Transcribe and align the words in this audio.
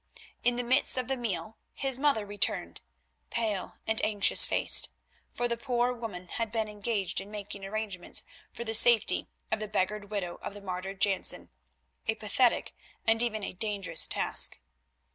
In 0.43 0.55
the 0.55 0.63
midst 0.63 0.97
of 0.97 1.07
the 1.07 1.15
meal 1.15 1.59
his 1.75 1.99
mother 1.99 2.25
returned, 2.25 2.81
pale 3.29 3.75
and 3.85 4.03
anxious 4.03 4.47
faced, 4.47 4.89
for 5.31 5.47
the 5.47 5.55
poor 5.57 5.93
woman 5.93 6.27
had 6.27 6.51
been 6.51 6.67
engaged 6.67 7.21
in 7.21 7.29
making 7.29 7.63
arrangements 7.63 8.25
for 8.51 8.63
the 8.63 8.73
safety 8.73 9.27
of 9.51 9.59
the 9.59 9.67
beggared 9.67 10.09
widow 10.09 10.39
of 10.41 10.55
the 10.55 10.61
martyred 10.61 10.99
Jansen, 10.99 11.51
a 12.07 12.15
pathetic 12.15 12.73
and 13.05 13.21
even 13.21 13.43
a 13.43 13.53
dangerous 13.53 14.07
task. 14.07 14.57